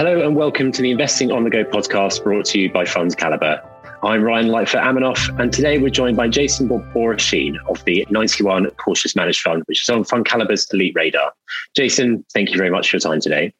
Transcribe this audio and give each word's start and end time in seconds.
Hello 0.00 0.26
and 0.26 0.34
welcome 0.34 0.72
to 0.72 0.80
the 0.80 0.90
Investing 0.90 1.30
on 1.30 1.44
the 1.44 1.50
Go 1.50 1.62
podcast 1.62 2.24
brought 2.24 2.46
to 2.46 2.58
you 2.58 2.72
by 2.72 2.86
Funds 2.86 3.14
Calibre. 3.14 3.62
I'm 4.02 4.22
Ryan 4.22 4.48
Lightfoot 4.48 4.80
Aminoff, 4.80 5.38
and 5.38 5.52
today 5.52 5.76
we're 5.76 5.90
joined 5.90 6.16
by 6.16 6.26
Jason 6.26 6.70
Borbora-Sheen 6.70 7.58
of 7.68 7.84
the 7.84 8.06
91 8.08 8.70
Cautious 8.82 9.14
Managed 9.14 9.42
Fund, 9.42 9.62
which 9.66 9.82
is 9.82 9.88
on 9.90 10.04
FundCalibre's 10.04 10.72
Elite 10.72 10.94
Radar. 10.96 11.34
Jason, 11.76 12.24
thank 12.32 12.48
you 12.48 12.56
very 12.56 12.70
much 12.70 12.88
for 12.88 12.96
your 12.96 13.00
time 13.02 13.20
today. 13.20 13.52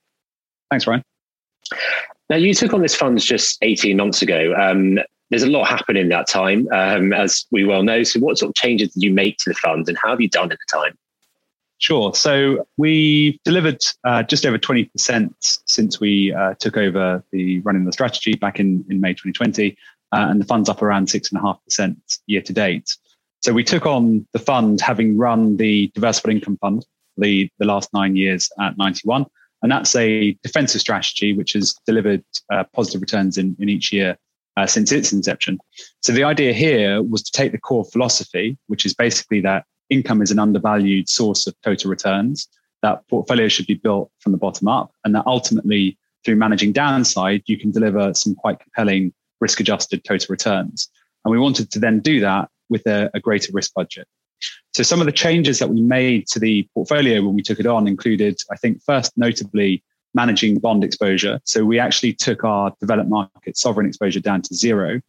Thanks, 0.70 0.86
Ryan. 0.86 1.02
Now, 2.30 2.36
you 2.36 2.54
took 2.54 2.72
on 2.72 2.80
this 2.80 2.96
fund 2.96 3.20
just 3.20 3.58
18 3.60 3.98
months 3.98 4.22
ago. 4.22 4.54
Um, 4.54 4.98
there's 5.28 5.42
a 5.42 5.50
lot 5.50 5.68
happened 5.68 5.98
in 5.98 6.08
that 6.08 6.26
time, 6.26 6.66
um, 6.72 7.12
as 7.12 7.44
we 7.50 7.66
well 7.66 7.82
know. 7.82 8.02
So, 8.02 8.18
what 8.18 8.38
sort 8.38 8.48
of 8.48 8.54
changes 8.54 8.94
did 8.94 9.02
you 9.02 9.12
make 9.12 9.36
to 9.40 9.50
the 9.50 9.54
fund, 9.56 9.86
and 9.90 9.98
how 10.02 10.08
have 10.08 10.22
you 10.22 10.30
done 10.30 10.50
at 10.50 10.56
the 10.56 10.78
time? 10.78 10.96
Sure. 11.80 12.14
So 12.14 12.66
we 12.76 13.40
delivered 13.42 13.82
uh, 14.04 14.22
just 14.22 14.44
over 14.44 14.58
20% 14.58 15.34
since 15.64 15.98
we 15.98 16.32
uh, 16.32 16.54
took 16.58 16.76
over 16.76 17.24
the 17.32 17.60
running 17.60 17.86
the 17.86 17.92
strategy 17.92 18.34
back 18.34 18.60
in, 18.60 18.84
in 18.90 19.00
May 19.00 19.12
2020, 19.14 19.76
uh, 20.12 20.26
and 20.28 20.40
the 20.42 20.44
fund's 20.44 20.68
up 20.68 20.82
around 20.82 21.08
6.5% 21.08 21.96
year 22.26 22.42
to 22.42 22.52
date. 22.52 22.94
So 23.40 23.54
we 23.54 23.64
took 23.64 23.86
on 23.86 24.26
the 24.34 24.38
fund 24.38 24.82
having 24.82 25.16
run 25.16 25.56
the 25.56 25.90
diversified 25.94 26.34
income 26.34 26.58
fund 26.58 26.84
the, 27.16 27.50
the 27.58 27.64
last 27.64 27.88
nine 27.94 28.14
years 28.14 28.50
at 28.60 28.76
91. 28.76 29.24
And 29.62 29.72
that's 29.72 29.96
a 29.96 30.36
defensive 30.42 30.82
strategy 30.82 31.32
which 31.32 31.54
has 31.54 31.74
delivered 31.86 32.22
uh, 32.52 32.64
positive 32.74 33.00
returns 33.00 33.38
in, 33.38 33.56
in 33.58 33.70
each 33.70 33.90
year 33.90 34.18
uh, 34.58 34.66
since 34.66 34.92
its 34.92 35.14
inception. 35.14 35.58
So 36.02 36.12
the 36.12 36.24
idea 36.24 36.52
here 36.52 37.02
was 37.02 37.22
to 37.22 37.32
take 37.32 37.52
the 37.52 37.58
core 37.58 37.86
philosophy, 37.86 38.58
which 38.66 38.84
is 38.84 38.92
basically 38.92 39.40
that 39.40 39.64
income 39.90 40.22
is 40.22 40.30
an 40.30 40.38
undervalued 40.38 41.08
source 41.08 41.46
of 41.46 41.54
total 41.62 41.90
returns, 41.90 42.48
that 42.82 43.06
portfolio 43.08 43.48
should 43.48 43.66
be 43.66 43.74
built 43.74 44.10
from 44.20 44.32
the 44.32 44.38
bottom 44.38 44.68
up, 44.68 44.92
and 45.04 45.14
that 45.14 45.26
ultimately, 45.26 45.98
through 46.24 46.36
managing 46.36 46.72
downside, 46.72 47.42
you 47.46 47.58
can 47.58 47.70
deliver 47.70 48.14
some 48.14 48.34
quite 48.34 48.58
compelling 48.60 49.12
risk 49.40 49.60
adjusted 49.60 50.04
total 50.04 50.26
returns. 50.30 50.88
And 51.24 51.32
we 51.32 51.38
wanted 51.38 51.70
to 51.72 51.78
then 51.78 52.00
do 52.00 52.20
that 52.20 52.48
with 52.68 52.86
a, 52.86 53.10
a 53.14 53.20
greater 53.20 53.52
risk 53.52 53.74
budget. 53.74 54.06
So 54.72 54.82
some 54.82 55.00
of 55.00 55.06
the 55.06 55.12
changes 55.12 55.58
that 55.58 55.68
we 55.68 55.80
made 55.82 56.26
to 56.28 56.38
the 56.38 56.66
portfolio 56.72 57.22
when 57.22 57.34
we 57.34 57.42
took 57.42 57.60
it 57.60 57.66
on 57.66 57.88
included, 57.88 58.38
I 58.50 58.56
think, 58.56 58.82
first 58.82 59.12
notably 59.16 59.82
managing 60.14 60.58
bond 60.58 60.84
exposure. 60.84 61.40
So 61.44 61.64
we 61.64 61.78
actually 61.78 62.14
took 62.14 62.44
our 62.44 62.72
developed 62.80 63.10
market 63.10 63.56
sovereign 63.56 63.86
exposure 63.86 64.20
down 64.20 64.42
to 64.42 64.54
zero. 64.54 65.00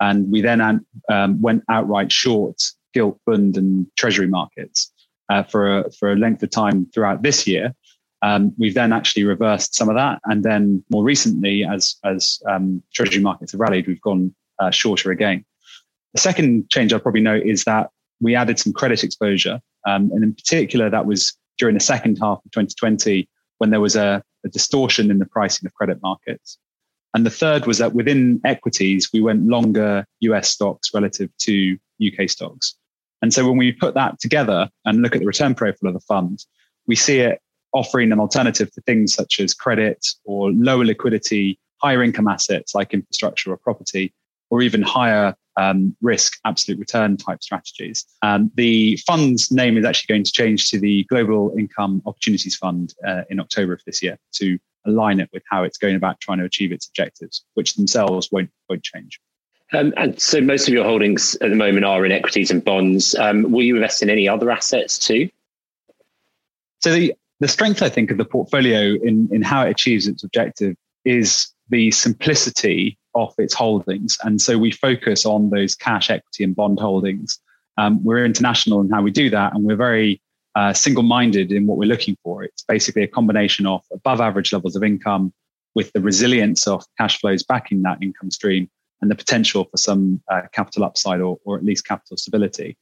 And 0.00 0.30
we 0.30 0.40
then 0.40 0.84
um, 1.08 1.40
went 1.40 1.62
outright 1.68 2.10
short 2.10 2.62
gilt 2.92 3.18
bund 3.26 3.56
and 3.56 3.86
treasury 3.96 4.26
markets 4.26 4.92
uh, 5.30 5.42
for, 5.42 5.78
a, 5.78 5.90
for 5.92 6.12
a 6.12 6.16
length 6.16 6.42
of 6.42 6.50
time 6.50 6.86
throughout 6.92 7.22
this 7.22 7.46
year. 7.46 7.74
Um, 8.22 8.52
we've 8.58 8.74
then 8.74 8.92
actually 8.92 9.24
reversed 9.24 9.74
some 9.74 9.88
of 9.88 9.96
that. 9.96 10.20
And 10.24 10.42
then 10.42 10.84
more 10.90 11.04
recently, 11.04 11.64
as, 11.64 11.96
as 12.04 12.40
um, 12.46 12.82
treasury 12.92 13.22
markets 13.22 13.52
have 13.52 13.60
rallied, 13.60 13.86
we've 13.86 14.00
gone 14.00 14.34
uh, 14.58 14.70
shorter 14.70 15.10
again. 15.10 15.44
The 16.14 16.20
second 16.20 16.68
change 16.70 16.92
I'd 16.92 17.02
probably 17.02 17.22
note 17.22 17.44
is 17.46 17.64
that 17.64 17.90
we 18.20 18.34
added 18.34 18.58
some 18.58 18.72
credit 18.72 19.02
exposure. 19.02 19.60
Um, 19.86 20.10
and 20.12 20.22
in 20.22 20.34
particular, 20.34 20.90
that 20.90 21.06
was 21.06 21.34
during 21.58 21.74
the 21.74 21.80
second 21.80 22.18
half 22.20 22.38
of 22.44 22.50
2020 22.52 23.28
when 23.58 23.70
there 23.70 23.80
was 23.80 23.96
a, 23.96 24.22
a 24.44 24.48
distortion 24.48 25.10
in 25.10 25.18
the 25.18 25.26
pricing 25.26 25.66
of 25.66 25.74
credit 25.74 25.98
markets. 26.02 26.58
And 27.14 27.26
the 27.26 27.30
third 27.30 27.66
was 27.66 27.78
that 27.78 27.94
within 27.94 28.40
equities, 28.44 29.10
we 29.12 29.20
went 29.20 29.46
longer 29.46 30.04
US 30.20 30.50
stocks 30.50 30.92
relative 30.94 31.30
to 31.38 31.78
UK 32.04 32.28
stocks. 32.28 32.76
And 33.22 33.32
so 33.32 33.46
when 33.46 33.56
we 33.56 33.72
put 33.72 33.94
that 33.94 34.18
together 34.20 34.70
and 34.84 35.02
look 35.02 35.14
at 35.14 35.20
the 35.20 35.26
return 35.26 35.54
profile 35.54 35.88
of 35.88 35.94
the 35.94 36.00
fund, 36.00 36.44
we 36.86 36.96
see 36.96 37.18
it 37.18 37.40
offering 37.72 38.12
an 38.12 38.20
alternative 38.20 38.70
to 38.72 38.80
things 38.82 39.14
such 39.14 39.40
as 39.40 39.54
credit 39.54 40.06
or 40.24 40.50
lower 40.52 40.84
liquidity, 40.84 41.58
higher 41.78 42.02
income 42.02 42.28
assets 42.28 42.74
like 42.74 42.92
infrastructure 42.92 43.52
or 43.52 43.56
property, 43.56 44.12
or 44.50 44.62
even 44.62 44.82
higher 44.82 45.34
um, 45.56 45.94
risk 46.00 46.38
absolute 46.44 46.78
return 46.78 47.16
type 47.16 47.42
strategies. 47.42 48.04
Um, 48.22 48.50
the 48.54 48.96
fund's 49.06 49.50
name 49.50 49.76
is 49.76 49.84
actually 49.84 50.12
going 50.12 50.24
to 50.24 50.32
change 50.32 50.70
to 50.70 50.80
the 50.80 51.04
Global 51.04 51.54
Income 51.56 52.02
Opportunities 52.06 52.56
Fund 52.56 52.94
uh, 53.06 53.22
in 53.30 53.38
October 53.40 53.72
of 53.72 53.82
this 53.86 54.02
year 54.02 54.18
to 54.34 54.58
align 54.86 55.20
it 55.20 55.28
with 55.32 55.42
how 55.48 55.62
it's 55.62 55.78
going 55.78 55.96
about 55.96 56.20
trying 56.20 56.38
to 56.38 56.44
achieve 56.44 56.72
its 56.72 56.88
objectives, 56.88 57.44
which 57.54 57.74
themselves 57.74 58.30
won't, 58.32 58.50
won't 58.68 58.82
change. 58.82 59.20
Um, 59.72 59.94
and 59.96 60.20
so 60.20 60.40
most 60.40 60.66
of 60.66 60.74
your 60.74 60.84
holdings 60.84 61.36
at 61.36 61.50
the 61.50 61.56
moment 61.56 61.84
are 61.84 62.04
in 62.04 62.12
equities 62.12 62.50
and 62.50 62.64
bonds. 62.64 63.14
Um, 63.14 63.50
will 63.52 63.62
you 63.62 63.76
invest 63.76 64.02
in 64.02 64.10
any 64.10 64.28
other 64.28 64.50
assets 64.50 64.98
too? 64.98 65.28
So 66.80 66.92
the, 66.92 67.14
the 67.38 67.48
strength, 67.48 67.82
I 67.82 67.88
think, 67.88 68.10
of 68.10 68.18
the 68.18 68.24
portfolio 68.24 68.96
in, 69.02 69.28
in 69.30 69.42
how 69.42 69.64
it 69.64 69.70
achieves 69.70 70.06
its 70.06 70.24
objective 70.24 70.76
is 71.04 71.52
the 71.68 71.90
simplicity 71.92 72.98
of 73.14 73.32
its 73.38 73.54
holdings. 73.54 74.18
And 74.24 74.40
so 74.40 74.58
we 74.58 74.72
focus 74.72 75.24
on 75.24 75.50
those 75.50 75.74
cash, 75.74 76.10
equity, 76.10 76.42
and 76.42 76.54
bond 76.54 76.80
holdings. 76.80 77.38
Um, 77.78 78.02
we're 78.02 78.24
international 78.24 78.80
in 78.80 78.90
how 78.90 79.02
we 79.02 79.10
do 79.10 79.30
that, 79.30 79.54
and 79.54 79.64
we're 79.64 79.76
very 79.76 80.20
uh, 80.56 80.72
single 80.72 81.04
minded 81.04 81.52
in 81.52 81.66
what 81.66 81.78
we're 81.78 81.88
looking 81.88 82.16
for. 82.24 82.42
It's 82.42 82.62
basically 82.62 83.04
a 83.04 83.08
combination 83.08 83.66
of 83.66 83.82
above 83.92 84.20
average 84.20 84.52
levels 84.52 84.74
of 84.74 84.82
income 84.82 85.32
with 85.74 85.92
the 85.92 86.00
resilience 86.00 86.66
of 86.66 86.84
cash 86.98 87.20
flows 87.20 87.44
backing 87.44 87.82
that 87.82 87.98
income 88.02 88.30
stream 88.32 88.68
and 89.00 89.10
the 89.10 89.14
potential 89.14 89.64
for 89.64 89.76
some 89.76 90.22
uh, 90.30 90.42
capital 90.52 90.84
upside 90.84 91.20
or, 91.20 91.38
or 91.44 91.56
at 91.56 91.64
least 91.64 91.86
capital 91.86 92.16
stability. 92.16 92.76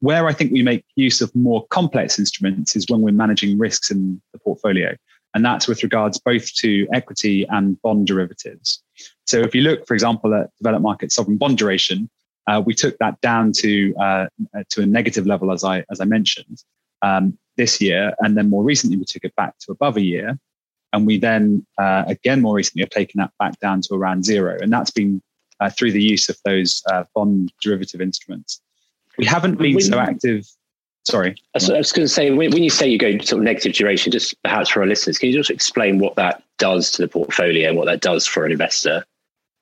Where 0.00 0.26
I 0.26 0.32
think 0.32 0.52
we 0.52 0.62
make 0.62 0.84
use 0.96 1.20
of 1.20 1.34
more 1.34 1.66
complex 1.68 2.18
instruments 2.18 2.74
is 2.74 2.86
when 2.88 3.02
we're 3.02 3.12
managing 3.12 3.58
risks 3.58 3.90
in 3.90 4.20
the 4.32 4.38
portfolio. 4.38 4.96
And 5.34 5.44
that's 5.44 5.68
with 5.68 5.82
regards 5.82 6.18
both 6.18 6.52
to 6.54 6.88
equity 6.92 7.46
and 7.48 7.80
bond 7.82 8.06
derivatives. 8.06 8.82
So 9.26 9.40
if 9.40 9.54
you 9.54 9.60
look, 9.60 9.86
for 9.86 9.94
example, 9.94 10.34
at 10.34 10.50
developed 10.56 10.82
market 10.82 11.12
sovereign 11.12 11.36
bond 11.36 11.58
duration, 11.58 12.10
uh, 12.46 12.60
we 12.64 12.74
took 12.74 12.96
that 12.98 13.20
down 13.20 13.52
to 13.52 13.94
uh, 13.96 14.26
to 14.70 14.82
a 14.82 14.86
negative 14.86 15.26
level, 15.26 15.52
as 15.52 15.62
I 15.62 15.84
as 15.90 16.00
I 16.00 16.04
mentioned, 16.04 16.64
um, 17.02 17.38
this 17.56 17.80
year, 17.80 18.14
and 18.20 18.36
then 18.36 18.48
more 18.48 18.64
recently 18.64 18.96
we 18.96 19.04
took 19.04 19.24
it 19.24 19.36
back 19.36 19.56
to 19.60 19.72
above 19.72 19.96
a 19.96 20.02
year, 20.02 20.38
and 20.92 21.06
we 21.06 21.18
then 21.18 21.64
uh, 21.78 22.04
again 22.08 22.40
more 22.40 22.54
recently 22.54 22.82
have 22.82 22.90
taken 22.90 23.18
that 23.18 23.30
back 23.38 23.58
down 23.60 23.82
to 23.82 23.94
around 23.94 24.24
zero, 24.24 24.58
and 24.60 24.72
that's 24.72 24.90
been 24.90 25.22
uh, 25.60 25.70
through 25.70 25.92
the 25.92 26.02
use 26.02 26.28
of 26.28 26.36
those 26.44 26.82
uh, 26.90 27.04
bond 27.14 27.52
derivative 27.62 28.00
instruments. 28.00 28.60
We 29.18 29.24
haven't 29.24 29.58
been 29.58 29.74
when, 29.74 29.84
so 29.84 29.98
active. 29.98 30.46
Sorry. 31.04 31.30
I 31.30 31.34
was, 31.54 31.68
was 31.68 31.92
going 31.92 32.06
to 32.06 32.12
say, 32.12 32.30
when, 32.30 32.50
when, 32.50 32.62
you 32.62 32.70
say 32.70 32.88
you're 32.88 32.98
go 32.98 33.18
sort 33.24 33.40
of 33.40 33.44
negative 33.44 33.72
duration, 33.72 34.12
just 34.12 34.40
perhaps 34.42 34.70
for 34.70 34.80
our 34.80 34.86
listeners, 34.86 35.18
can 35.18 35.28
you 35.28 35.34
just 35.34 35.50
explain 35.50 35.98
what 35.98 36.16
that 36.16 36.42
does 36.58 36.92
to 36.92 37.02
the 37.02 37.08
portfolio 37.08 37.68
and 37.68 37.78
what 37.78 37.86
that 37.86 38.00
does 38.00 38.26
for 38.26 38.44
an 38.44 38.52
investor? 38.52 39.04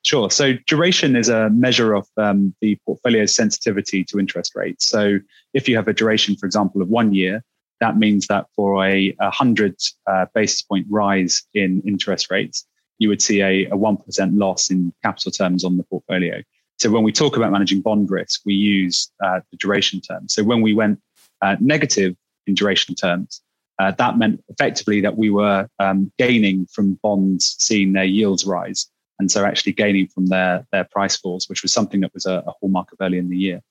Sure. 0.03 0.31
So 0.31 0.53
duration 0.65 1.15
is 1.15 1.27
a 1.27 1.49
measure 1.49 1.93
of 1.93 2.07
um, 2.17 2.53
the 2.61 2.77
portfolio's 2.85 3.35
sensitivity 3.35 4.03
to 4.05 4.19
interest 4.19 4.53
rates. 4.55 4.87
So 4.87 5.19
if 5.53 5.67
you 5.67 5.75
have 5.75 5.87
a 5.87 5.93
duration, 5.93 6.35
for 6.35 6.45
example, 6.45 6.81
of 6.81 6.87
one 6.87 7.13
year, 7.13 7.43
that 7.81 7.97
means 7.97 8.27
that 8.27 8.45
for 8.55 8.85
a 8.85 9.13
100 9.19 9.75
uh, 10.07 10.25
basis 10.33 10.61
point 10.61 10.85
rise 10.89 11.43
in 11.53 11.81
interest 11.85 12.29
rates, 12.29 12.65
you 12.99 13.09
would 13.09 13.21
see 13.21 13.41
a, 13.41 13.65
a 13.65 13.77
1% 13.77 14.37
loss 14.37 14.69
in 14.69 14.93
capital 15.03 15.31
terms 15.31 15.63
on 15.63 15.77
the 15.77 15.83
portfolio. 15.83 16.41
So 16.77 16.89
when 16.89 17.03
we 17.03 17.11
talk 17.11 17.35
about 17.35 17.51
managing 17.51 17.81
bond 17.81 18.09
risk, 18.09 18.41
we 18.45 18.53
use 18.53 19.11
uh, 19.23 19.41
the 19.51 19.57
duration 19.57 19.99
term. 19.99 20.29
So 20.29 20.43
when 20.43 20.61
we 20.61 20.73
went 20.73 21.01
uh, 21.41 21.55
negative 21.59 22.15
in 22.47 22.53
duration 22.53 22.95
terms, 22.95 23.41
uh, 23.79 23.91
that 23.91 24.17
meant 24.17 24.43
effectively 24.49 25.01
that 25.01 25.17
we 25.17 25.29
were 25.29 25.67
um, 25.79 26.11
gaining 26.17 26.67
from 26.67 26.99
bonds 27.01 27.55
seeing 27.59 27.93
their 27.93 28.05
yields 28.05 28.45
rise. 28.45 28.87
And 29.19 29.31
so 29.31 29.45
actually 29.45 29.73
gaining 29.73 30.07
from 30.07 30.27
their, 30.27 30.65
their 30.71 30.85
price 30.85 31.17
falls, 31.17 31.49
which 31.49 31.63
was 31.63 31.73
something 31.73 32.01
that 32.01 32.13
was 32.13 32.25
a, 32.25 32.43
a 32.45 32.51
hallmark 32.59 32.91
of 32.91 32.97
early 33.01 33.17
in 33.17 33.29
the 33.29 33.37
year. 33.37 33.61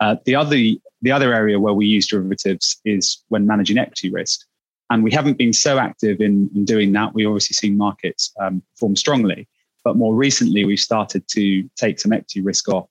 Uh, 0.00 0.16
the, 0.24 0.34
other, 0.34 0.56
the 0.56 1.12
other 1.12 1.32
area 1.32 1.60
where 1.60 1.74
we 1.74 1.86
use 1.86 2.06
derivatives 2.06 2.80
is 2.84 3.22
when 3.28 3.46
managing 3.46 3.78
equity 3.78 4.10
risk. 4.10 4.40
And 4.92 5.02
we 5.02 5.10
haven't 5.10 5.38
been 5.38 5.54
so 5.54 5.78
active 5.78 6.20
in, 6.20 6.50
in 6.54 6.66
doing 6.66 6.92
that. 6.92 7.14
We 7.14 7.24
obviously 7.24 7.54
seen 7.54 7.78
markets 7.78 8.30
um, 8.38 8.62
perform 8.74 8.94
strongly. 8.94 9.48
But 9.84 9.96
more 9.96 10.14
recently, 10.14 10.66
we've 10.66 10.78
started 10.78 11.26
to 11.28 11.62
take 11.76 11.98
some 11.98 12.12
equity 12.12 12.42
risk 12.42 12.68
off 12.68 12.88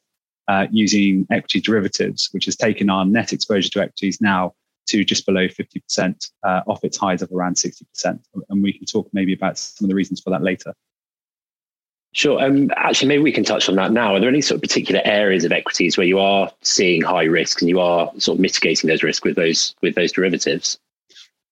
uh, 0.48 0.66
using 0.72 1.28
equity 1.30 1.62
derivatives, 1.62 2.30
which 2.32 2.46
has 2.46 2.56
taken 2.56 2.90
our 2.90 3.06
net 3.06 3.34
exposure 3.34 3.70
to 3.70 3.82
equities 3.82 4.20
now 4.20 4.56
to 4.88 5.06
just 5.06 5.28
below 5.28 5.48
50% 5.48 6.32
uh, 6.44 6.62
off 6.66 6.84
its 6.84 6.98
highs 6.98 7.22
of 7.22 7.32
around 7.32 7.58
60%. 7.58 8.20
And 8.50 8.64
we 8.64 8.74
can 8.74 8.88
talk 8.88 9.08
maybe 9.14 9.34
about 9.34 9.60
some 9.60 9.86
of 9.86 9.90
the 9.90 9.96
reasons 9.96 10.22
for 10.22 10.32
that 10.32 10.42
later. 10.42 10.74
Sure. 12.14 12.44
Um, 12.44 12.72
actually, 12.78 13.10
maybe 13.10 13.22
we 13.22 13.32
can 13.32 13.44
touch 13.44 13.70
on 13.70 13.76
that 13.76 13.92
now. 13.92 14.16
Are 14.16 14.20
there 14.20 14.28
any 14.28 14.42
sort 14.42 14.56
of 14.56 14.64
particular 14.64 15.02
areas 15.06 15.46
of 15.46 15.52
equities 15.52 16.00
where 16.00 16.08
you 16.08 16.18
are 16.18 16.52
seeing 16.64 17.04
high 17.04 17.26
risk 17.26 17.62
and 17.62 17.70
you 17.70 17.80
are 17.80 18.12
sort 18.18 18.38
of 18.38 18.42
mitigating 18.42 18.90
those 18.90 19.04
risks 19.04 19.24
with 19.24 19.36
those 19.36 19.76
with 19.84 19.94
those 19.94 20.12
derivatives? 20.12 20.80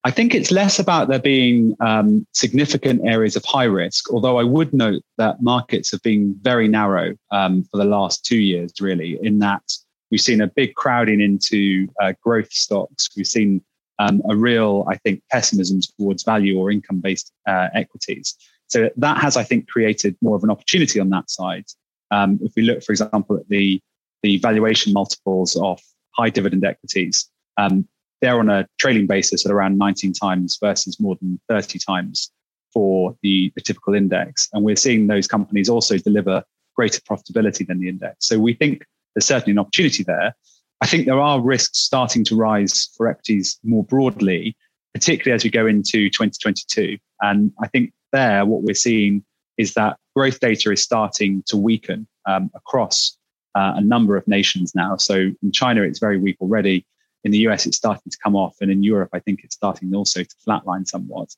I 0.06 0.12
think 0.12 0.34
it's 0.34 0.50
less 0.50 0.80
about 0.80 1.10
there 1.10 1.19
being 1.19 1.75
um, 1.81 2.25
significant 2.31 3.01
areas 3.06 3.36
of 3.36 3.44
high 3.44 3.66
risk, 3.66 4.10
although 4.12 4.40
I 4.40 4.44
would 4.44 4.74
note 4.74 5.01
that 5.18 5.42
markets 5.42 5.92
have 5.92 6.01
been 6.04 6.36
very 6.42 6.69
narrow 6.69 7.16
um, 7.31 7.63
for 7.66 7.78
the 7.78 7.86
last 7.86 8.24
two 8.24 8.40
years, 8.40 8.72
really, 8.80 9.19
in 9.22 9.40
that 9.40 9.63
we've 10.10 10.22
seen 10.22 10.42
a 10.42 10.48
big 10.48 10.75
crowding 10.75 11.19
into 11.19 11.88
uh, 12.01 12.13
growth 12.24 12.51
stocks. 12.51 13.10
We've 13.16 13.28
seen 13.28 13.62
um, 14.00 14.22
a 14.30 14.36
real, 14.36 14.86
I 14.90 14.96
think, 14.96 15.22
pessimism 15.31 15.81
towards 15.98 16.24
value 16.24 16.57
or 16.57 16.72
income 16.72 17.02
based 17.02 17.34
uh, 17.45 17.68
equities. 17.74 18.36
So 18.68 18.90
that 18.95 19.18
has, 19.18 19.36
I 19.36 19.44
think, 19.44 19.68
created 19.68 20.16
more 20.22 20.38
of 20.38 20.44
an 20.44 20.50
opportunity 20.50 21.00
on 21.02 21.10
that 21.10 21.30
side. 21.30 21.66
Um, 22.12 22.40
if 22.42 22.54
we 22.56 22.63
look, 22.63 22.84
for 22.84 22.94
example, 22.94 23.36
at 23.38 23.50
the 23.50 23.81
the 24.22 24.38
valuation 24.38 24.92
multiples 24.92 25.56
of 25.56 25.80
high 26.12 26.30
dividend 26.30 26.66
equities, 26.66 27.30
um, 27.57 27.88
they're 28.21 28.39
on 28.39 28.50
a 28.50 28.68
trailing 28.80 29.07
basis 29.07 29.45
at 29.45 29.51
around 29.51 29.77
19 29.77 30.13
times 30.13 30.57
versus 30.62 31.00
more 31.00 31.18
than 31.21 31.39
30 31.50 31.80
times 31.80 32.31
for 32.74 33.16
the, 33.24 33.51
the 33.56 33.62
typical 33.62 33.94
index. 33.94 34.48
And 34.54 34.63
we're 34.63 34.75
seeing 34.75 35.07
those 35.07 35.27
companies 35.27 35.69
also 35.69 35.98
deliver 35.98 36.44
greater 36.75 37.01
profitability 37.01 37.66
than 37.66 37.80
the 37.80 37.89
index. 37.89 38.27
So 38.27 38.39
we 38.39 38.54
think 38.54 38.86
there's 39.16 39.25
certainly 39.25 39.51
an 39.51 39.60
opportunity 39.60 40.04
there. 40.04 40.33
I 40.81 40.88
think 40.88 41.06
there 41.06 41.19
are 41.19 41.42
risks 41.42 41.80
starting 41.80 42.24
to 42.25 42.36
rise 42.36 42.89
for 42.95 43.07
equities 43.07 43.60
more 43.63 43.83
broadly, 43.83 44.56
particularly 44.94 45.36
as 45.36 45.44
we 45.44 45.50
go 45.50 45.68
into 45.68 46.10
2022. 46.10 46.98
And 47.21 47.51
I 47.62 47.68
think 47.68 47.92
there, 48.13 48.45
what 48.45 48.63
we're 48.63 48.75
seeing 48.75 49.24
is 49.57 49.74
that 49.74 49.98
growth 50.16 50.39
data 50.39 50.71
is 50.71 50.81
starting 50.81 51.44
to 51.48 51.57
weaken 51.57 52.07
um, 52.25 52.50
across 52.56 53.18
uh, 53.56 53.74
a 53.75 53.81
number 53.81 54.16
of 54.16 54.27
nations 54.27 54.74
now. 54.74 54.95
So 54.95 55.16
in 55.16 55.51
China, 55.51 55.81
it's 55.81 56.00
very 56.00 56.18
weak 56.18 56.38
already. 56.39 56.86
In 57.24 57.31
the 57.31 57.39
US, 57.50 57.66
it's 57.66 57.77
starting 57.77 58.10
to 58.10 58.18
come 58.24 58.36
off. 58.36 58.56
And 58.62 58.71
in 58.71 58.83
Europe, 58.83 59.10
I 59.13 59.19
think 59.19 59.42
it's 59.44 59.56
starting 59.56 59.94
also 59.94 60.24
to 60.24 60.36
flatline 60.48 60.88
somewhat. 60.88 61.30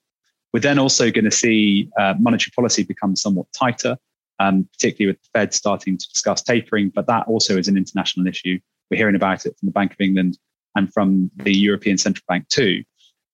We're 0.54 0.60
then 0.60 0.80
also 0.80 1.12
going 1.12 1.26
to 1.26 1.32
see 1.32 1.90
uh, 2.00 2.14
monetary 2.20 2.52
policy 2.56 2.84
become 2.84 3.16
somewhat 3.16 3.48
tighter, 3.58 3.98
um, 4.40 4.68
particularly 4.74 5.14
with 5.14 5.22
the 5.22 5.40
Fed 5.40 5.54
starting 5.54 5.98
to 5.98 6.10
discuss 6.10 6.42
tapering. 6.42 6.92
But 6.94 7.08
that 7.08 7.28
also 7.28 7.58
is 7.58 7.68
an 7.68 7.78
international 7.78 8.28
issue. 8.28 8.60
We're 8.90 8.98
hearing 8.98 9.16
about 9.16 9.46
it 9.46 9.56
from 9.58 9.68
the 9.68 9.72
Bank 9.72 9.94
of 9.94 10.02
England 10.02 10.38
and 10.76 10.92
from 10.94 11.32
the 11.38 11.54
European 11.54 11.98
Central 11.98 12.24
Bank 12.28 12.48
too. 12.50 12.84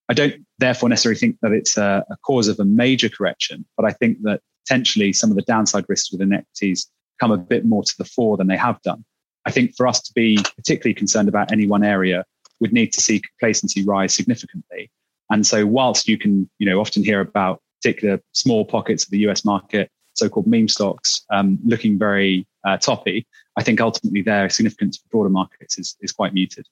I 0.09 0.13
don't 0.13 0.35
therefore 0.59 0.89
necessarily 0.89 1.19
think 1.19 1.37
that 1.41 1.51
it's 1.51 1.77
a, 1.77 2.05
a 2.09 2.17
cause 2.17 2.47
of 2.47 2.59
a 2.59 2.65
major 2.65 3.09
correction, 3.09 3.65
but 3.75 3.85
I 3.85 3.91
think 3.91 4.19
that 4.21 4.41
potentially 4.65 5.11
some 5.13 5.29
of 5.29 5.35
the 5.35 5.43
downside 5.43 5.85
risks 5.87 6.11
within 6.11 6.33
equities 6.33 6.89
come 7.19 7.31
a 7.31 7.37
bit 7.37 7.65
more 7.65 7.83
to 7.83 7.93
the 7.97 8.05
fore 8.05 8.37
than 8.37 8.47
they 8.47 8.57
have 8.57 8.81
done. 8.83 9.03
I 9.45 9.51
think 9.51 9.75
for 9.75 9.87
us 9.87 10.01
to 10.01 10.13
be 10.13 10.37
particularly 10.55 10.93
concerned 10.93 11.29
about 11.29 11.51
any 11.51 11.67
one 11.67 11.83
area 11.83 12.25
would 12.59 12.73
need 12.73 12.91
to 12.93 13.01
see 13.01 13.19
complacency 13.19 13.83
rise 13.83 14.15
significantly. 14.15 14.89
And 15.29 15.45
so 15.45 15.65
whilst 15.65 16.07
you 16.07 16.17
can, 16.17 16.49
you 16.59 16.69
know, 16.69 16.79
often 16.79 17.03
hear 17.03 17.19
about 17.19 17.61
particular 17.81 18.21
small 18.31 18.65
pockets 18.65 19.03
of 19.03 19.11
the 19.11 19.19
US 19.29 19.45
market, 19.45 19.91
so-called 20.13 20.47
meme 20.47 20.67
stocks, 20.67 21.25
um, 21.31 21.59
looking 21.65 21.97
very 21.97 22.47
uh, 22.65 22.77
toppy, 22.77 23.25
I 23.57 23.63
think 23.63 23.81
ultimately 23.81 24.21
their 24.21 24.49
significance 24.49 24.97
for 24.97 25.07
broader 25.09 25.29
markets 25.29 25.77
is, 25.77 25.95
is 26.01 26.11
quite 26.11 26.33
muted. 26.33 26.67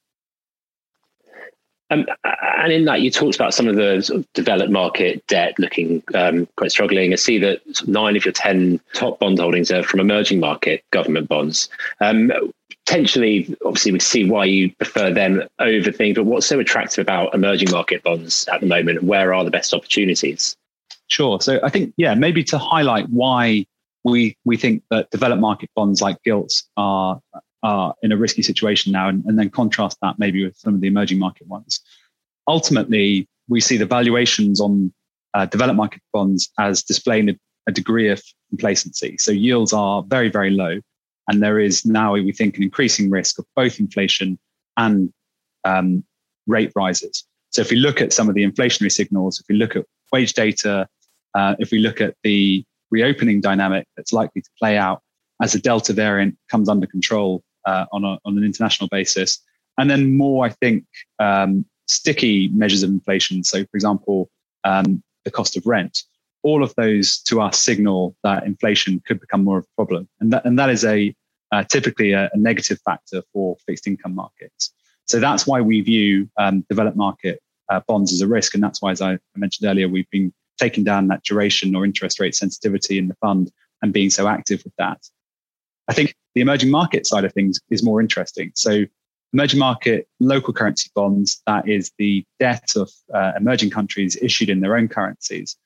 Um, 1.91 2.07
and 2.23 2.73
in 2.73 2.85
that, 2.85 3.01
you 3.01 3.11
talked 3.11 3.35
about 3.35 3.53
some 3.53 3.67
of 3.67 3.75
the 3.75 4.01
sort 4.01 4.19
of 4.19 4.33
developed 4.33 4.71
market 4.71 5.25
debt 5.27 5.57
looking 5.59 6.01
um, 6.15 6.47
quite 6.57 6.71
struggling. 6.71 7.13
I 7.13 7.15
see 7.15 7.37
that 7.39 7.61
nine 7.87 8.15
of 8.15 8.25
your 8.25 8.31
10 8.31 8.79
top 8.93 9.19
bond 9.19 9.37
holdings 9.37 9.71
are 9.71 9.83
from 9.83 9.99
emerging 9.99 10.39
market 10.39 10.83
government 10.91 11.29
bonds. 11.29 11.69
Um, 12.01 12.31
potentially, 12.85 13.55
obviously, 13.65 13.91
we'd 13.91 14.01
see 14.01 14.29
why 14.29 14.45
you 14.45 14.73
prefer 14.75 15.11
them 15.11 15.41
over 15.59 15.91
things, 15.91 16.15
but 16.15 16.25
what's 16.25 16.45
so 16.45 16.59
attractive 16.59 17.01
about 17.01 17.33
emerging 17.33 17.71
market 17.71 18.03
bonds 18.03 18.47
at 18.51 18.61
the 18.61 18.67
moment? 18.67 19.03
Where 19.03 19.33
are 19.33 19.43
the 19.43 19.51
best 19.51 19.73
opportunities? 19.73 20.55
Sure. 21.07 21.41
So 21.41 21.59
I 21.63 21.69
think, 21.69 21.93
yeah, 21.97 22.15
maybe 22.15 22.43
to 22.45 22.57
highlight 22.57 23.09
why 23.09 23.65
we, 24.03 24.37
we 24.45 24.57
think 24.57 24.83
that 24.91 25.09
developed 25.09 25.41
market 25.41 25.69
bonds 25.75 26.01
like 26.01 26.21
gilts 26.23 26.63
are 26.77 27.19
are 27.63 27.95
in 28.03 28.11
a 28.11 28.17
risky 28.17 28.43
situation 28.43 28.91
now, 28.91 29.09
and, 29.09 29.25
and 29.25 29.39
then 29.39 29.49
contrast 29.49 29.97
that 30.03 30.19
maybe 30.19 30.45
with 30.45 30.55
some 30.55 30.75
of 30.75 30.81
the 30.81 30.87
emerging 30.87 31.17
market 31.17 31.47
ones. 31.47 31.81
Ultimately, 32.47 33.27
we 33.49 33.59
see 33.59 33.75
the 33.75 33.87
valuations 33.87 34.61
on 34.61 34.93
uh, 35.33 35.47
developed 35.47 35.75
market 35.75 36.01
bonds 36.13 36.51
as 36.59 36.83
displaying 36.83 37.29
a, 37.29 37.35
a 37.67 37.71
degree 37.71 38.09
of 38.09 38.21
complacency. 38.49 39.17
So 39.17 39.31
yields 39.31 39.73
are 39.73 40.03
very, 40.03 40.29
very 40.29 40.51
low. 40.51 40.79
And 41.27 41.41
there 41.41 41.59
is 41.59 41.85
now, 41.85 42.13
we 42.13 42.31
think, 42.31 42.57
an 42.57 42.63
increasing 42.63 43.09
risk 43.09 43.39
of 43.39 43.45
both 43.55 43.79
inflation 43.79 44.37
and 44.77 45.11
um, 45.63 46.03
rate 46.47 46.71
rises. 46.75 47.23
So 47.51 47.61
if 47.61 47.71
we 47.71 47.77
look 47.77 48.01
at 48.01 48.13
some 48.13 48.29
of 48.29 48.35
the 48.35 48.45
inflationary 48.45 48.91
signals, 48.91 49.39
if 49.39 49.45
we 49.49 49.55
look 49.55 49.75
at 49.75 49.85
wage 50.11 50.33
data, 50.33 50.87
uh, 51.33 51.55
if 51.59 51.71
we 51.71 51.79
look 51.79 52.01
at 52.01 52.15
the 52.23 52.63
reopening 52.91 53.41
dynamic 53.41 53.87
that's 53.95 54.13
likely 54.13 54.41
to 54.41 54.49
play 54.59 54.77
out 54.77 55.01
as 55.41 55.53
the 55.53 55.59
Delta 55.59 55.93
variant 55.93 56.37
comes 56.49 56.69
under 56.69 56.87
control 56.87 57.43
uh, 57.65 57.85
on, 57.91 58.03
a, 58.03 58.19
on 58.25 58.37
an 58.37 58.43
international 58.43 58.87
basis. 58.89 59.39
And 59.77 59.89
then 59.89 60.15
more, 60.15 60.45
I 60.45 60.49
think, 60.49 60.85
um, 61.19 61.65
sticky 61.87 62.49
measures 62.49 62.83
of 62.83 62.89
inflation. 62.89 63.43
So, 63.43 63.63
for 63.63 63.75
example, 63.75 64.29
um, 64.63 65.03
the 65.23 65.31
cost 65.31 65.57
of 65.57 65.65
rent. 65.65 66.03
All 66.45 66.63
of 66.63 66.73
those 66.75 67.19
to 67.23 67.41
us 67.41 67.59
signal 67.59 68.15
that 68.23 68.45
inflation 68.45 69.01
could 69.05 69.19
become 69.19 69.43
more 69.43 69.57
of 69.57 69.65
a 69.65 69.75
problem. 69.75 70.07
And 70.19 70.31
that, 70.31 70.45
and 70.45 70.57
that 70.59 70.69
is 70.69 70.85
a 70.85 71.13
uh, 71.51 71.63
typically 71.63 72.11
a, 72.11 72.29
a, 72.33 72.37
negative 72.37 72.79
factor 72.83 73.21
for 73.31 73.55
fixed 73.65 73.87
income 73.87 74.15
markets. 74.15 74.73
So 75.05 75.19
that's 75.19 75.45
why 75.45 75.61
we 75.61 75.81
view 75.81 76.29
um, 76.37 76.65
developed 76.69 76.97
market 76.97 77.39
uh, 77.69 77.81
bonds 77.87 78.11
as 78.13 78.21
a 78.21 78.27
risk. 78.27 78.53
And 78.53 78.63
that's 78.63 78.81
why, 78.81 78.91
as 78.91 79.01
I 79.01 79.17
mentioned 79.35 79.69
earlier, 79.69 79.87
we've 79.87 80.09
been 80.09 80.33
taking 80.59 80.83
down 80.83 81.07
that 81.07 81.23
duration 81.23 81.75
or 81.75 81.85
interest 81.85 82.19
rate 82.19 82.35
sensitivity 82.35 82.97
in 82.97 83.07
the 83.07 83.15
fund 83.15 83.51
and 83.81 83.93
being 83.93 84.09
so 84.09 84.27
active 84.27 84.63
with 84.63 84.73
that. 84.77 84.99
I 85.87 85.93
think 85.93 86.15
the 86.33 86.41
emerging 86.41 86.71
market 86.71 87.05
side 87.05 87.25
of 87.25 87.33
things 87.33 87.59
is 87.69 87.83
more 87.83 88.01
interesting. 88.01 88.51
So, 88.55 88.85
emerging 89.33 89.59
market 89.59 90.07
local 90.19 90.53
currency 90.53 90.89
bonds, 90.95 91.41
that 91.45 91.67
is 91.67 91.91
the 91.97 92.25
debt 92.39 92.71
of 92.75 92.89
uh, 93.13 93.33
emerging 93.37 93.69
countries 93.69 94.17
issued 94.21 94.49
in 94.49 94.61
their 94.61 94.75
own 94.75 94.87
currencies, 94.87 95.57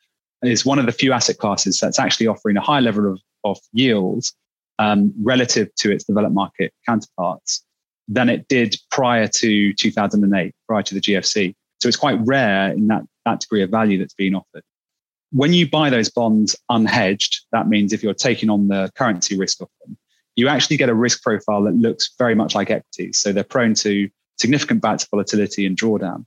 is 0.44 0.66
one 0.66 0.80
of 0.80 0.86
the 0.86 0.92
few 0.92 1.12
asset 1.12 1.38
classes 1.38 1.80
that's 1.80 2.00
actually 2.00 2.28
offering 2.28 2.58
a 2.58 2.62
high 2.62 2.80
level 2.80 3.12
of, 3.12 3.22
of 3.44 3.58
yields 3.74 4.34
um, 4.80 5.14
relative 5.22 5.74
to 5.76 5.92
its 5.92 6.06
developed 6.06 6.34
market 6.34 6.74
counterparts 6.88 7.64
than 8.08 8.30
it 8.30 8.48
did 8.48 8.76
prior 8.90 9.28
to 9.28 9.74
2008, 9.74 10.54
prior 10.68 10.82
to 10.82 10.94
the 10.96 11.02
GFC. 11.02 11.54
So 11.80 11.88
it's 11.88 11.98
quite 11.98 12.20
rare 12.26 12.72
in 12.72 12.88
that, 12.88 13.04
that 13.26 13.42
degree 13.42 13.62
of 13.62 13.70
value 13.70 13.98
that's 14.00 14.14
being 14.14 14.36
offered. 14.36 14.64
When 15.32 15.54
you 15.54 15.70
buy 15.70 15.90
those 15.90 16.10
bonds 16.10 16.56
unhedged, 16.72 17.42
that 17.52 17.68
means 17.68 17.94
if 17.94 18.02
you're 18.02 18.16
taking 18.16 18.50
on 18.50 18.68
the 18.68 18.92
currency 18.96 19.38
risk 19.38 19.62
of 19.62 19.70
them, 19.86 19.98
you 20.36 20.48
actually 20.48 20.78
get 20.78 20.90
a 20.90 20.96
risk 20.96 21.22
profile 21.22 21.64
that 21.64 21.76
looks 21.76 22.12
very 22.18 22.34
much 22.34 22.56
like 22.56 22.72
equities. 22.72 23.20
So 23.20 23.32
they're 23.32 23.44
prone 23.44 23.76
to 23.76 24.10
significant 24.38 24.82
bouts 24.82 25.04
of 25.04 25.10
volatility 25.12 25.66
and 25.66 25.78
drawdown. 25.78 26.26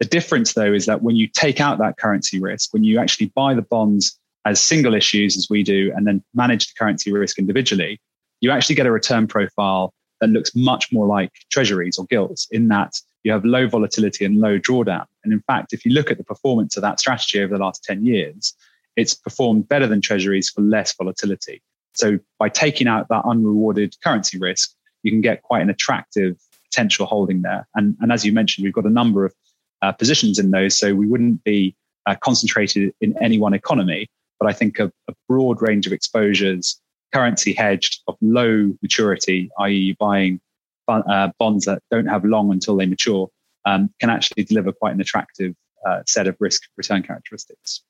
The 0.00 0.06
difference, 0.06 0.52
though, 0.52 0.72
is 0.72 0.86
that 0.86 1.02
when 1.02 1.16
you 1.16 1.26
take 1.26 1.60
out 1.60 1.78
that 1.78 1.96
currency 1.96 2.38
risk, 2.38 2.72
when 2.72 2.84
you 2.84 2.98
actually 2.98 3.32
buy 3.34 3.54
the 3.54 3.62
bonds 3.62 4.18
as 4.44 4.60
single 4.60 4.94
issues, 4.94 5.36
as 5.36 5.48
we 5.48 5.62
do, 5.62 5.92
and 5.96 6.06
then 6.06 6.22
manage 6.34 6.68
the 6.68 6.74
currency 6.78 7.12
risk 7.12 7.38
individually, 7.38 8.00
you 8.40 8.50
actually 8.50 8.76
get 8.76 8.86
a 8.86 8.92
return 8.92 9.26
profile 9.26 9.92
that 10.20 10.30
looks 10.30 10.54
much 10.54 10.92
more 10.92 11.06
like 11.06 11.32
treasuries 11.50 11.98
or 11.98 12.06
gilts 12.06 12.46
in 12.50 12.68
that 12.68 12.94
you 13.26 13.32
have 13.32 13.44
low 13.44 13.66
volatility 13.66 14.24
and 14.24 14.40
low 14.40 14.58
drawdown. 14.58 15.04
And 15.24 15.32
in 15.32 15.40
fact, 15.48 15.72
if 15.72 15.84
you 15.84 15.92
look 15.92 16.12
at 16.12 16.18
the 16.18 16.24
performance 16.24 16.76
of 16.76 16.82
that 16.82 17.00
strategy 17.00 17.42
over 17.42 17.56
the 17.56 17.62
last 17.62 17.82
10 17.82 18.04
years, 18.04 18.54
it's 18.94 19.14
performed 19.14 19.68
better 19.68 19.88
than 19.88 20.00
treasuries 20.00 20.48
for 20.48 20.60
less 20.60 20.94
volatility. 20.94 21.60
So 21.94 22.20
by 22.38 22.50
taking 22.50 22.86
out 22.86 23.08
that 23.08 23.24
unrewarded 23.24 23.96
currency 24.04 24.38
risk, 24.38 24.72
you 25.02 25.10
can 25.10 25.22
get 25.22 25.42
quite 25.42 25.62
an 25.62 25.70
attractive 25.70 26.36
potential 26.70 27.06
holding 27.06 27.42
there. 27.42 27.66
And, 27.74 27.96
and 28.00 28.12
as 28.12 28.24
you 28.24 28.32
mentioned, 28.32 28.64
we've 28.64 28.72
got 28.72 28.86
a 28.86 28.90
number 28.90 29.24
of 29.24 29.34
uh, 29.82 29.92
positions 29.92 30.38
in 30.38 30.50
those. 30.50 30.78
So 30.78 30.94
we 30.94 31.06
wouldn't 31.06 31.42
be 31.44 31.74
uh, 32.06 32.14
concentrated 32.20 32.92
in 33.00 33.14
any 33.22 33.38
one 33.38 33.54
economy, 33.54 34.08
but 34.38 34.48
I 34.48 34.52
think 34.52 34.78
a, 34.78 34.92
a, 35.08 35.14
broad 35.28 35.60
range 35.60 35.86
of 35.86 35.92
exposures, 35.92 36.80
currency 37.12 37.52
hedged 37.52 38.02
of 38.06 38.16
low 38.20 38.72
maturity, 38.82 39.50
i.e., 39.60 39.96
buying 39.98 40.40
uh, 40.88 41.30
bonds 41.38 41.64
that 41.64 41.82
don't 41.90 42.06
have 42.06 42.24
long 42.24 42.52
until 42.52 42.76
they 42.76 42.86
mature, 42.86 43.28
um, 43.64 43.90
can 44.00 44.10
actually 44.10 44.44
deliver 44.44 44.72
quite 44.72 44.94
an 44.94 45.00
attractive 45.00 45.54
uh, 45.84 46.02
set 46.06 46.26
of 46.26 46.36
risk 46.38 46.62
return 46.76 47.02
characteristics. 47.02 47.82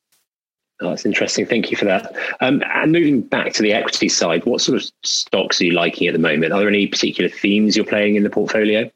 Oh, 0.81 0.91
that's 0.91 1.07
interesting. 1.07 1.47
Thank 1.47 1.71
you 1.71 1.77
for 1.77 1.87
that. 1.87 2.15
Um, 2.41 2.63
and 2.75 2.93
moving 2.93 3.23
back 3.23 3.55
to 3.55 3.63
the 3.63 3.73
equity 3.73 4.11
side, 4.11 4.45
what 4.45 4.61
sort 4.61 4.77
of 4.77 4.91
stocks 5.05 5.61
are 5.61 5.65
you 5.65 5.73
liking 5.73 6.07
at 6.07 6.13
the 6.13 6.19
moment? 6.19 6.53
Are 6.53 6.59
there 6.59 6.69
any 6.69 6.87
particular 6.87 7.31
themes 7.31 7.77
you're 7.77 7.87
playing 7.87 8.17
in 8.17 8.25
the 8.25 8.31
portfolio? 8.31 8.91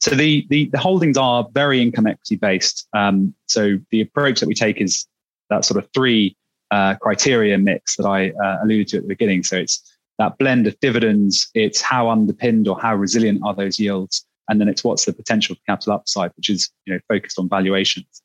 So 0.00 0.12
the 0.14 0.46
the, 0.48 0.66
the 0.66 0.78
holdings 0.78 1.16
are 1.16 1.46
very 1.52 1.80
income 1.82 2.06
equity 2.06 2.36
based. 2.36 2.86
Um, 2.94 3.34
so 3.46 3.78
the 3.90 4.00
approach 4.00 4.40
that 4.40 4.46
we 4.46 4.54
take 4.54 4.80
is 4.80 5.06
that 5.50 5.64
sort 5.64 5.82
of 5.82 5.90
three 5.92 6.36
uh, 6.70 6.94
criteria 6.96 7.58
mix 7.58 7.96
that 7.96 8.06
I 8.06 8.30
uh, 8.30 8.58
alluded 8.62 8.88
to 8.88 8.96
at 8.98 9.02
the 9.04 9.08
beginning. 9.08 9.42
So 9.42 9.56
it's 9.56 9.80
that 10.18 10.36
blend 10.38 10.66
of 10.66 10.78
dividends, 10.80 11.48
it's 11.54 11.80
how 11.80 12.10
underpinned 12.10 12.68
or 12.68 12.78
how 12.78 12.94
resilient 12.94 13.40
are 13.44 13.54
those 13.54 13.78
yields, 13.78 14.26
and 14.48 14.60
then 14.60 14.68
it's 14.68 14.84
what's 14.84 15.04
the 15.04 15.12
potential 15.12 15.56
capital 15.66 15.94
upside, 15.94 16.32
which 16.36 16.50
is 16.50 16.70
you 16.86 16.94
know 16.94 17.00
focused 17.08 17.38
on 17.38 17.48
valuations. 17.48 18.22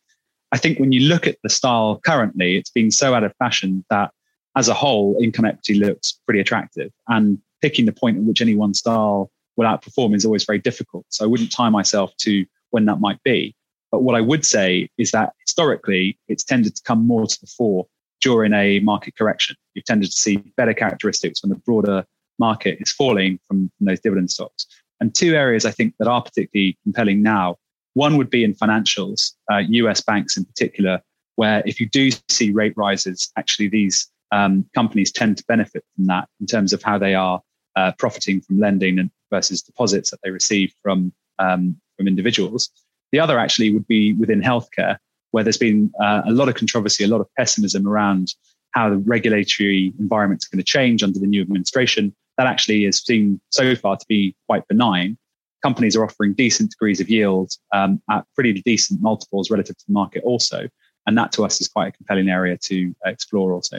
I 0.52 0.58
think 0.58 0.80
when 0.80 0.92
you 0.92 1.02
look 1.08 1.26
at 1.26 1.38
the 1.42 1.50
style 1.50 2.00
currently, 2.06 2.58
it's 2.58 2.70
been 2.70 2.92
so 2.92 3.16
out 3.16 3.24
of 3.24 3.34
fashion 3.38 3.84
that 3.90 4.12
as 4.56 4.68
a 4.68 4.74
whole, 4.74 5.18
income 5.20 5.46
equity 5.46 5.76
looks 5.76 6.20
pretty 6.28 6.40
attractive. 6.40 6.92
And 7.08 7.40
picking 7.64 7.86
the 7.86 7.94
point 7.94 8.18
at 8.18 8.24
which 8.24 8.42
any 8.42 8.56
one 8.56 8.74
style 8.74 9.32
will 9.56 9.66
outperform 9.66 10.16
is 10.16 10.26
always 10.26 10.46
very 10.46 10.60
difficult. 10.60 11.06
So 11.10 11.24
I 11.24 11.28
wouldn't 11.28 11.52
tie 11.52 11.70
myself 11.70 12.16
to 12.22 12.46
when 12.72 12.86
that 12.86 13.00
might 13.00 13.22
be. 13.24 13.56
But 13.92 14.02
what 14.02 14.16
I 14.16 14.22
would 14.22 14.46
say 14.46 14.90
is 14.98 15.12
that 15.12 15.34
historically, 15.40 16.18
it's 16.28 16.44
tended 16.44 16.76
to 16.76 16.82
come 16.84 17.06
more 17.06 17.28
to 17.28 17.42
the 17.42 17.48
fore 17.48 17.86
during 18.22 18.54
a 18.54 18.80
market 18.80 19.16
correction. 19.16 19.56
You've 19.74 19.86
tended 19.86 20.10
to 20.10 20.18
see 20.18 20.38
better 20.58 20.74
characteristics 20.74 21.44
when 21.44 21.50
the 21.50 21.58
broader 21.58 22.06
market 22.40 22.80
is 22.82 22.92
falling 22.92 23.40
from, 23.48 23.70
from 23.78 23.86
those 23.86 24.00
dividend 24.00 24.32
stocks. 24.32 24.66
And 25.00 25.14
two 25.14 25.36
areas 25.36 25.66
I 25.66 25.72
think 25.72 25.94
that 26.00 26.08
are 26.08 26.22
particularly 26.22 26.78
compelling 26.84 27.22
now. 27.22 27.58
One 27.94 28.18
would 28.18 28.30
be 28.30 28.44
in 28.44 28.56
financials, 28.56 29.34
uh, 29.52 29.58
US 29.58 30.02
banks 30.02 30.38
in 30.38 30.46
particular, 30.46 31.02
where 31.36 31.62
if 31.66 31.80
you 31.80 31.88
do 31.88 32.10
see 32.30 32.52
rate 32.52 32.74
rises, 32.76 33.32
actually 33.38 33.68
these 33.68 34.10
um, 34.32 34.66
companies 34.74 35.12
tend 35.12 35.38
to 35.38 35.44
benefit 35.48 35.84
from 35.96 36.08
that 36.08 36.28
in 36.40 36.48
terms 36.48 36.74
of 36.74 36.82
how 36.82 36.98
they 36.98 37.14
are 37.14 37.42
uh, 37.76 37.92
profiting 37.98 38.42
from 38.42 38.60
lending 38.60 38.98
and 39.00 39.12
versus 39.34 39.62
deposits 39.62 40.12
that 40.12 40.20
they 40.24 40.32
receive 40.32 40.70
from 40.84 41.12
um, 41.40 41.76
from 41.98 42.08
individuals. 42.08 42.70
The 43.12 43.20
other 43.20 43.38
actually 43.40 43.70
would 43.74 43.88
be 43.88 44.14
within 44.14 44.42
healthcare, 44.42 44.98
where 45.32 45.44
there's 45.44 45.64
been 45.70 45.92
uh, 46.06 46.22
a 46.26 46.32
lot 46.32 46.50
of 46.50 46.56
controversy, 46.56 47.04
a 47.04 47.08
lot 47.08 47.22
of 47.22 47.28
pessimism 47.38 47.88
around 47.88 48.26
how 48.72 48.90
the 48.90 48.98
regulatory 48.98 49.94
environment 50.00 50.42
is 50.42 50.48
going 50.48 50.64
to 50.66 50.72
change 50.78 51.04
under 51.04 51.20
the 51.20 51.28
new 51.28 51.42
administration. 51.42 52.04
That 52.38 52.48
actually 52.48 52.86
is 52.86 53.00
seen 53.00 53.40
so 53.50 53.76
far 53.76 53.96
to 53.98 54.06
be 54.08 54.36
quite 54.48 54.68
benign. 54.68 55.18
Companies 55.62 55.96
are 55.96 56.04
offering 56.04 56.34
decent 56.34 56.72
degrees 56.72 57.00
of 57.00 57.10
yield 57.10 57.50
um, 57.72 58.02
at 58.10 58.26
pretty 58.36 58.54
decent 58.72 59.02
multiples 59.02 59.52
relative 59.52 59.78
to 59.78 59.86
the 59.88 59.94
market, 59.94 60.24
also. 60.24 60.68
And 61.06 61.18
that 61.18 61.32
to 61.34 61.46
us 61.46 61.62
is 61.62 61.68
quite 61.68 61.90
a 61.90 61.92
compelling 61.92 62.30
area 62.30 62.58
to 62.70 62.96
explore, 63.06 63.54
also. 63.54 63.78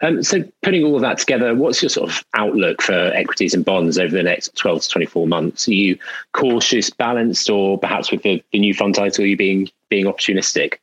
Um, 0.00 0.22
so, 0.22 0.42
putting 0.62 0.84
all 0.84 0.96
of 0.96 1.02
that 1.02 1.18
together, 1.18 1.54
what's 1.54 1.82
your 1.82 1.88
sort 1.88 2.10
of 2.10 2.24
outlook 2.34 2.82
for 2.82 2.92
equities 2.92 3.54
and 3.54 3.64
bonds 3.64 3.98
over 3.98 4.14
the 4.14 4.22
next 4.22 4.56
12 4.56 4.82
to 4.82 4.88
24 4.88 5.26
months? 5.26 5.68
Are 5.68 5.72
you 5.72 5.98
cautious, 6.32 6.90
balanced, 6.90 7.48
or 7.50 7.78
perhaps 7.78 8.10
with 8.10 8.22
the, 8.22 8.42
the 8.52 8.58
new 8.58 8.74
fund 8.74 8.94
title, 8.94 9.24
you 9.24 9.36
being 9.36 9.68
being 9.88 10.06
opportunistic? 10.06 10.74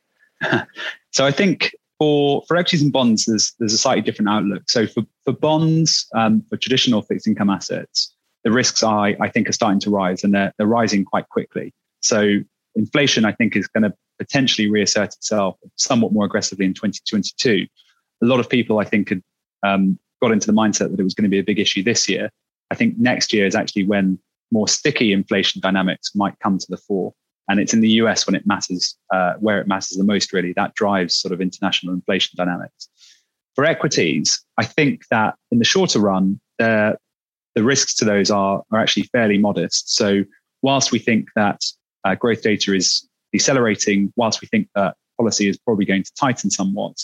so, 1.10 1.26
I 1.26 1.30
think 1.30 1.74
for 1.98 2.42
for 2.48 2.56
equities 2.56 2.82
and 2.82 2.92
bonds, 2.92 3.26
there's 3.26 3.54
there's 3.58 3.74
a 3.74 3.78
slightly 3.78 4.02
different 4.02 4.28
outlook. 4.28 4.62
So, 4.68 4.86
for 4.86 5.02
for 5.24 5.32
bonds, 5.32 6.06
um, 6.14 6.42
for 6.48 6.56
traditional 6.56 7.02
fixed 7.02 7.26
income 7.26 7.50
assets, 7.50 8.14
the 8.44 8.50
risks 8.50 8.82
I 8.82 9.16
I 9.20 9.28
think 9.28 9.48
are 9.48 9.52
starting 9.52 9.80
to 9.80 9.90
rise, 9.90 10.24
and 10.24 10.34
they're 10.34 10.52
they're 10.58 10.66
rising 10.66 11.04
quite 11.04 11.28
quickly. 11.28 11.72
So, 12.00 12.38
inflation, 12.74 13.24
I 13.24 13.32
think, 13.32 13.56
is 13.56 13.66
going 13.68 13.84
to 13.84 13.94
potentially 14.18 14.70
reassert 14.70 15.14
itself 15.14 15.56
somewhat 15.76 16.12
more 16.12 16.26
aggressively 16.26 16.66
in 16.66 16.74
2022 16.74 17.66
a 18.22 18.26
lot 18.26 18.40
of 18.40 18.48
people, 18.48 18.78
I 18.78 18.84
think, 18.84 19.10
had 19.10 19.22
um, 19.62 19.98
got 20.22 20.32
into 20.32 20.46
the 20.46 20.52
mindset 20.52 20.90
that 20.90 21.00
it 21.00 21.04
was 21.04 21.14
going 21.14 21.24
to 21.24 21.30
be 21.30 21.38
a 21.38 21.44
big 21.44 21.58
issue 21.58 21.82
this 21.82 22.08
year. 22.08 22.30
I 22.70 22.74
think 22.74 22.98
next 22.98 23.32
year 23.32 23.46
is 23.46 23.54
actually 23.54 23.84
when 23.84 24.18
more 24.52 24.68
sticky 24.68 25.12
inflation 25.12 25.60
dynamics 25.60 26.14
might 26.14 26.38
come 26.40 26.58
to 26.58 26.66
the 26.68 26.76
fore. 26.76 27.12
And 27.48 27.58
it's 27.58 27.74
in 27.74 27.80
the 27.80 27.90
US 28.02 28.26
when 28.26 28.36
it 28.36 28.46
matters, 28.46 28.96
uh, 29.12 29.34
where 29.40 29.60
it 29.60 29.66
matters 29.66 29.96
the 29.96 30.04
most, 30.04 30.32
really. 30.32 30.52
That 30.52 30.74
drives 30.74 31.16
sort 31.16 31.32
of 31.32 31.40
international 31.40 31.94
inflation 31.94 32.36
dynamics. 32.36 32.88
For 33.56 33.64
equities, 33.64 34.40
I 34.56 34.64
think 34.64 35.02
that 35.10 35.34
in 35.50 35.58
the 35.58 35.64
shorter 35.64 35.98
run, 35.98 36.40
the 36.58 36.96
risks 37.56 37.94
to 37.96 38.04
those 38.04 38.30
are, 38.30 38.62
are 38.70 38.78
actually 38.78 39.04
fairly 39.04 39.38
modest. 39.38 39.94
So, 39.94 40.24
whilst 40.62 40.92
we 40.92 40.98
think 40.98 41.28
that 41.34 41.60
uh, 42.04 42.14
growth 42.14 42.42
data 42.42 42.74
is 42.74 43.08
decelerating, 43.32 44.12
whilst 44.16 44.40
we 44.40 44.48
think 44.48 44.68
that 44.74 44.96
policy 45.18 45.48
is 45.48 45.58
probably 45.58 45.84
going 45.84 46.04
to 46.04 46.12
tighten 46.14 46.50
somewhat, 46.50 46.96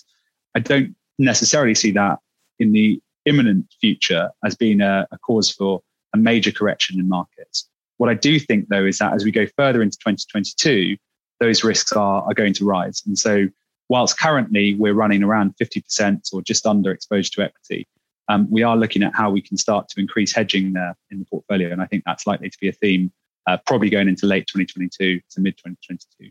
I 0.55 0.61
don't 0.61 0.95
necessarily 1.19 1.75
see 1.75 1.91
that 1.93 2.19
in 2.59 2.73
the 2.73 3.01
imminent 3.25 3.67
future 3.81 4.31
as 4.45 4.55
being 4.55 4.81
a, 4.81 5.07
a 5.11 5.19
cause 5.19 5.51
for 5.51 5.83
a 6.15 6.19
major 6.19 6.53
correction 6.53 6.99
in 6.99 7.09
markets. 7.09 7.69
What 7.99 8.11
I 8.11 8.15
do 8.15 8.39
think, 8.39 8.69
though, 8.69 8.85
is 8.85 8.99
that 8.99 9.15
as 9.15 9.25
we 9.25 9.31
go 9.31 9.47
further 9.57 9.83
into 9.83 9.97
2022, 9.99 10.97
those 11.41 11.65
risks 11.65 11.93
are, 11.93 12.23
are 12.23 12.35
going 12.35 12.55
to 12.55 12.65
rise. 12.65 13.03
And 13.07 13.19
so, 13.19 13.47
whilst 13.89 14.19
currently 14.19 14.75
we're 14.75 14.95
running 14.95 15.23
around 15.23 15.55
50% 15.63 16.33
or 16.33 16.43
just 16.43 16.67
under 16.67 16.91
exposure 16.91 17.31
to 17.35 17.43
equity, 17.43 17.87
um, 18.29 18.49
we 18.51 18.63
are 18.63 18.77
looking 18.77 19.03
at 19.03 19.15
how 19.15 19.31
we 19.31 19.41
can 19.41 19.57
start 19.57 19.89
to 19.91 20.01
increase 20.01 20.35
hedging 20.35 20.73
there 20.73 20.97
in 21.11 21.19
the 21.21 21.25
portfolio. 21.27 21.71
And 21.71 21.81
I 21.81 21.87
think 21.87 22.03
that's 22.05 22.27
likely 22.27 22.51
to 22.51 22.59
be 22.61 22.69
a 22.69 22.73
theme 22.73 23.13
uh, 23.47 23.57
probably 23.67 23.91
going 23.91 24.09
into 24.09 24.27
late 24.27 24.47
2022 24.49 25.21
to 25.31 25.41
mid 25.41 25.57
2022. 25.57 26.31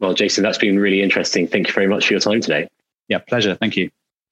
Well, 0.00 0.12
Jason, 0.12 0.42
that's 0.42 0.58
been 0.58 0.78
really 0.78 1.00
interesting. 1.00 1.46
Thank 1.46 1.68
you 1.68 1.72
very 1.72 1.86
much 1.86 2.06
for 2.06 2.12
your 2.12 2.20
time 2.20 2.40
today. 2.40 2.68
Yeah, 3.08 3.18
pleasure. 3.18 3.54
Thank 3.54 3.76
you. 3.76 3.90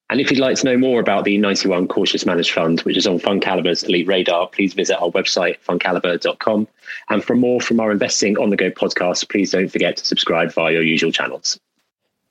And 0.09 0.21
if 0.21 0.29
you'd 0.29 0.39
like 0.39 0.55
to 0.57 0.65
know 0.65 0.77
more 0.77 0.99
about 0.99 1.23
the 1.25 1.37
91 1.37 1.87
Cautious 1.87 2.27
Managed 2.27 2.51
Fund, 2.51 2.81
which 2.81 2.95
is 2.95 3.07
on 3.07 3.17
FundCalibre's 3.19 3.83
Elite 3.83 4.07
Radar, 4.07 4.47
please 4.47 4.75
visit 4.75 5.01
our 5.01 5.09
website, 5.09 5.57
fundcalibre.com. 5.67 6.67
And 7.09 7.23
for 7.23 7.35
more 7.35 7.59
from 7.59 7.79
our 7.79 7.91
Investing 7.91 8.37
on 8.37 8.51
the 8.51 8.55
Go 8.55 8.69
podcast, 8.69 9.27
please 9.29 9.49
don't 9.49 9.69
forget 9.69 9.97
to 9.97 10.05
subscribe 10.05 10.53
via 10.53 10.73
your 10.73 10.83
usual 10.83 11.11
channels. 11.11 11.59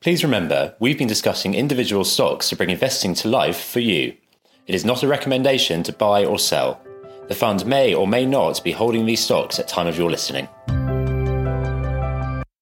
Please 0.00 0.22
remember, 0.22 0.76
we've 0.78 0.98
been 0.98 1.08
discussing 1.08 1.54
individual 1.54 2.04
stocks 2.04 2.48
to 2.50 2.56
bring 2.56 2.70
investing 2.70 3.14
to 3.14 3.28
life 3.28 3.58
for 3.58 3.80
you. 3.80 4.14
It 4.66 4.74
is 4.74 4.84
not 4.84 5.02
a 5.02 5.08
recommendation 5.08 5.82
to 5.82 5.92
buy 5.92 6.24
or 6.24 6.38
sell. 6.38 6.80
The 7.26 7.34
fund 7.34 7.66
may 7.66 7.92
or 7.92 8.06
may 8.06 8.24
not 8.24 8.62
be 8.62 8.72
holding 8.72 9.04
these 9.04 9.24
stocks 9.24 9.58
at 9.58 9.66
time 9.66 9.86
of 9.88 9.98
your 9.98 10.10
listening. 10.10 10.46